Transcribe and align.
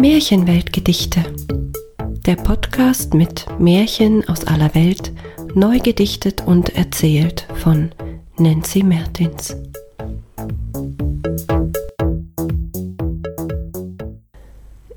Märchenweltgedichte. 0.00 1.24
Der 2.24 2.36
Podcast 2.36 3.14
mit 3.14 3.46
Märchen 3.58 4.28
aus 4.28 4.44
aller 4.44 4.72
Welt, 4.76 5.12
neu 5.54 5.80
gedichtet 5.80 6.46
und 6.46 6.76
erzählt 6.76 7.48
von 7.56 7.90
Nancy 8.36 8.84
Mertins. 8.84 9.56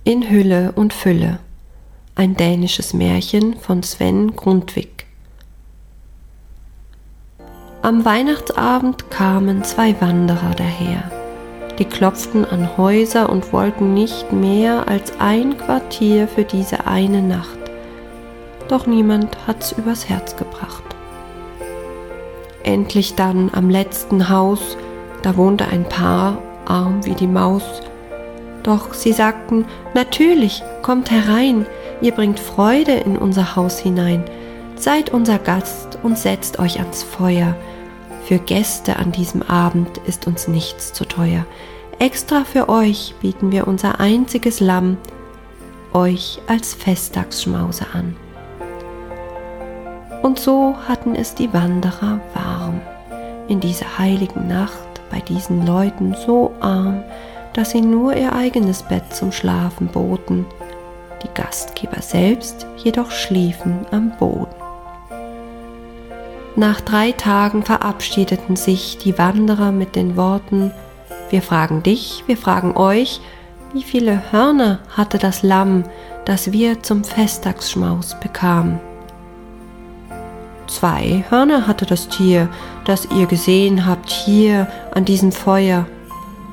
In 0.03 0.29
Hülle 0.29 0.71
und 0.73 0.93
Fülle. 0.93 1.39
Ein 2.13 2.35
dänisches 2.35 2.93
Märchen 2.93 3.55
von 3.57 3.81
Sven 3.81 4.35
Grundvik. 4.35 5.07
Am 7.81 8.05
Weihnachtsabend 8.05 9.09
kamen 9.09 9.63
zwei 9.63 9.99
Wanderer 9.99 10.53
daher. 10.55 11.20
Die 11.81 11.87
klopften 11.87 12.45
an 12.45 12.77
Häuser 12.77 13.27
und 13.27 13.53
wollten 13.53 13.95
nicht 13.95 14.31
mehr 14.31 14.87
als 14.87 15.13
ein 15.17 15.57
Quartier 15.57 16.27
für 16.27 16.43
diese 16.43 16.85
eine 16.85 17.23
Nacht. 17.23 17.57
Doch 18.67 18.85
niemand 18.85 19.35
hat's 19.47 19.71
übers 19.71 20.07
Herz 20.07 20.35
gebracht. 20.35 20.83
Endlich 22.61 23.15
dann 23.15 23.49
am 23.51 23.71
letzten 23.71 24.29
Haus, 24.29 24.77
da 25.23 25.35
wohnte 25.37 25.69
ein 25.69 25.89
Paar, 25.89 26.37
arm 26.65 27.03
wie 27.03 27.15
die 27.15 27.25
Maus. 27.25 27.63
Doch 28.61 28.93
sie 28.93 29.11
sagten, 29.11 29.65
natürlich, 29.95 30.61
kommt 30.83 31.09
herein, 31.09 31.65
ihr 31.99 32.11
bringt 32.11 32.39
Freude 32.39 32.93
in 32.93 33.17
unser 33.17 33.55
Haus 33.55 33.79
hinein. 33.79 34.23
Seid 34.75 35.09
unser 35.09 35.39
Gast 35.39 35.97
und 36.03 36.15
setzt 36.15 36.59
euch 36.59 36.77
ans 36.77 37.01
Feuer. 37.01 37.55
Für 38.25 38.37
Gäste 38.37 38.97
an 38.97 39.11
diesem 39.11 39.41
Abend 39.41 39.97
ist 40.05 40.27
uns 40.27 40.47
nichts 40.47 40.93
zu 40.93 41.05
teuer. 41.05 41.45
Extra 42.01 42.45
für 42.45 42.67
euch 42.67 43.13
bieten 43.21 43.51
wir 43.51 43.67
unser 43.67 43.99
einziges 43.99 44.59
Lamm 44.59 44.97
euch 45.93 46.41
als 46.47 46.73
Festtagsschmause 46.73 47.85
an. 47.93 48.15
Und 50.23 50.39
so 50.39 50.75
hatten 50.87 51.13
es 51.13 51.35
die 51.35 51.53
Wanderer 51.53 52.19
warm 52.33 52.81
in 53.47 53.59
dieser 53.59 53.99
heiligen 53.99 54.47
Nacht 54.47 54.99
bei 55.11 55.19
diesen 55.19 55.63
Leuten 55.67 56.15
so 56.25 56.55
arm, 56.59 57.03
dass 57.53 57.69
sie 57.69 57.81
nur 57.81 58.15
ihr 58.15 58.33
eigenes 58.33 58.81
Bett 58.81 59.13
zum 59.13 59.31
Schlafen 59.31 59.85
boten, 59.85 60.47
die 61.21 61.29
Gastgeber 61.35 62.01
selbst 62.01 62.65
jedoch 62.77 63.11
schliefen 63.11 63.85
am 63.91 64.11
Boden. 64.17 64.55
Nach 66.55 66.81
drei 66.81 67.11
Tagen 67.11 67.61
verabschiedeten 67.61 68.55
sich 68.55 68.97
die 68.97 69.19
Wanderer 69.19 69.71
mit 69.71 69.95
den 69.95 70.17
Worten 70.17 70.71
wir 71.31 71.41
fragen 71.41 71.83
dich, 71.83 72.23
wir 72.27 72.37
fragen 72.37 72.75
euch, 72.75 73.21
wie 73.73 73.83
viele 73.83 74.31
Hörner 74.31 74.79
hatte 74.95 75.17
das 75.17 75.43
Lamm, 75.43 75.83
das 76.25 76.51
wir 76.51 76.83
zum 76.83 77.03
Festtagsschmaus 77.03 78.19
bekamen? 78.19 78.79
Zwei 80.67 81.23
Hörner 81.29 81.67
hatte 81.67 81.85
das 81.85 82.07
Tier, 82.07 82.49
das 82.85 83.07
ihr 83.15 83.25
gesehen 83.25 83.85
habt 83.85 84.09
hier 84.09 84.67
an 84.93 85.05
diesem 85.05 85.31
Feuer. 85.31 85.85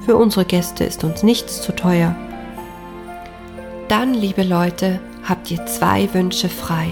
Für 0.04 0.16
unsere 0.16 0.44
Gäste 0.44 0.84
ist 0.84 1.04
uns 1.04 1.22
nichts 1.22 1.62
zu 1.62 1.74
teuer. 1.74 2.14
Dann, 3.88 4.14
liebe 4.14 4.42
Leute, 4.42 5.00
habt 5.28 5.50
ihr 5.50 5.64
zwei 5.66 6.12
Wünsche 6.14 6.48
frei. 6.48 6.88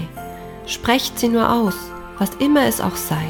Sprecht 0.65 1.19
sie 1.19 1.27
nur 1.27 1.51
aus, 1.51 1.75
was 2.17 2.31
immer 2.35 2.65
es 2.65 2.81
auch 2.81 2.95
sei. 2.95 3.25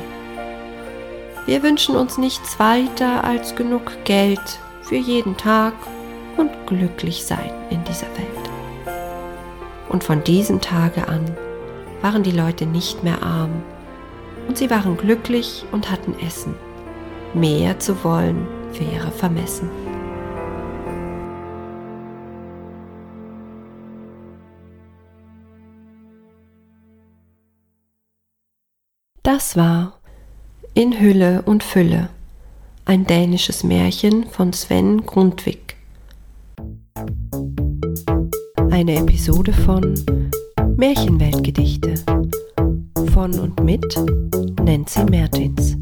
Wir 1.47 1.63
wünschen 1.63 1.95
uns 1.95 2.17
nichts 2.17 2.59
weiter 2.59 3.23
als 3.23 3.55
genug 3.55 4.03
Geld 4.03 4.59
für 4.81 4.97
jeden 4.97 5.37
Tag 5.37 5.73
und 6.35 6.51
glücklich 6.67 7.23
sein 7.25 7.51
in 7.69 7.81
dieser 7.85 8.07
Welt. 8.17 8.97
Und 9.87 10.03
von 10.03 10.21
diesem 10.25 10.59
Tage 10.59 11.07
an 11.07 11.23
waren 12.01 12.21
die 12.21 12.31
Leute 12.31 12.65
nicht 12.65 13.01
mehr 13.05 13.23
arm 13.23 13.63
und 14.49 14.57
sie 14.57 14.69
waren 14.69 14.97
glücklich 14.97 15.63
und 15.71 15.89
hatten 15.89 16.19
Essen. 16.19 16.53
Mehr 17.33 17.79
zu 17.79 18.03
wollen 18.03 18.45
wäre 18.73 19.09
vermessen. 19.11 19.69
Das 29.23 29.55
war 29.55 29.96
in 30.73 30.99
Hülle 30.99 31.41
und 31.43 31.63
Fülle. 31.63 32.09
Ein 32.85 33.05
dänisches 33.05 33.63
Märchen 33.63 34.25
von 34.25 34.53
Sven 34.53 35.05
Grundvik. 35.05 35.75
Eine 38.69 38.95
Episode 38.95 39.53
von 39.53 39.95
Märchenweltgedichte 40.77 41.95
von 43.13 43.39
und 43.39 43.63
mit 43.63 43.83
Nancy 44.63 45.03
Mertins. 45.05 45.77